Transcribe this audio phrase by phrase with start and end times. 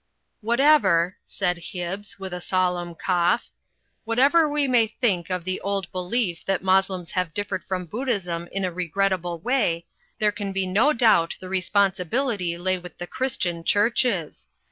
[0.41, 3.51] 'Whatever," said Hibbs, with a solemn cough,
[4.03, 8.47] "whatever we may think of the old belief that Mos lems have differed from Buddhism
[8.51, 9.85] in a regrettable way,
[10.17, 14.47] there can be no doubt the responsibility lay with the C3iristian Chiu ches.